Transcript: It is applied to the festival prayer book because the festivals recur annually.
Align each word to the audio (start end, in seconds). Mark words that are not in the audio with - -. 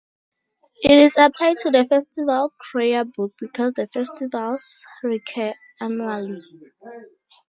It 0.81 0.91
is 0.97 1.15
applied 1.15 1.57
to 1.57 1.69
the 1.69 1.85
festival 1.85 2.51
prayer 2.71 3.05
book 3.05 3.33
because 3.39 3.73
the 3.73 3.85
festivals 3.85 4.83
recur 5.03 5.53
annually. 5.79 6.41